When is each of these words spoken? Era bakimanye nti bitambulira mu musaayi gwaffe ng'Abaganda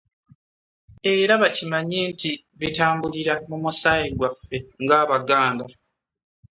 Era 1.15 1.33
bakimanye 1.41 1.99
nti 2.11 2.31
bitambulira 2.59 3.33
mu 3.49 3.55
musaayi 3.63 4.09
gwaffe 4.17 4.57
ng'Abaganda 4.83 5.63